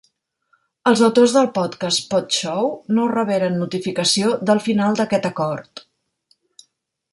Els 0.91 1.01
autors 1.07 1.35
del 1.35 1.49
podcast 1.57 2.07
Podshow 2.13 2.71
no 2.99 3.05
reberen 3.13 3.61
notificació 3.65 4.33
del 4.51 4.65
final 4.71 4.99
d'aquest 5.03 5.29
acord. 5.33 5.87